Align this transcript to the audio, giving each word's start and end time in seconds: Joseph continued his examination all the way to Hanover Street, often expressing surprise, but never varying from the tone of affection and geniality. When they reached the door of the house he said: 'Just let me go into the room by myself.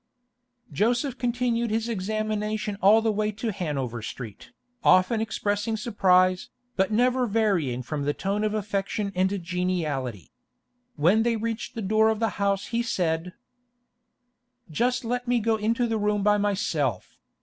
Joseph 0.71 1.19
continued 1.19 1.69
his 1.69 1.87
examination 1.87 2.75
all 2.81 3.03
the 3.03 3.11
way 3.11 3.31
to 3.33 3.51
Hanover 3.51 4.01
Street, 4.01 4.49
often 4.83 5.21
expressing 5.21 5.77
surprise, 5.77 6.49
but 6.75 6.91
never 6.91 7.27
varying 7.27 7.83
from 7.83 8.01
the 8.01 8.13
tone 8.15 8.43
of 8.43 8.55
affection 8.55 9.11
and 9.13 9.29
geniality. 9.43 10.31
When 10.95 11.21
they 11.21 11.35
reached 11.35 11.75
the 11.75 11.83
door 11.83 12.09
of 12.09 12.19
the 12.19 12.29
house 12.41 12.69
he 12.73 12.81
said: 12.81 13.33
'Just 14.71 15.05
let 15.05 15.27
me 15.27 15.39
go 15.39 15.55
into 15.57 15.85
the 15.85 15.99
room 15.99 16.23
by 16.23 16.39
myself. 16.39 17.15